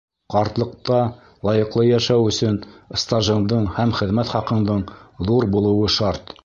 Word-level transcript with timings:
Ҡартлыҡта 0.35 0.95
лайыҡлы 1.49 1.85
йәшәү 1.89 2.25
өсөн 2.31 2.59
стажыңдың 3.03 3.71
һәм 3.77 3.95
хеҙмәт 4.01 4.35
хаҡыңдың 4.37 4.85
ҙур 5.31 5.51
булыуы 5.57 5.97
шарт. 6.01 6.39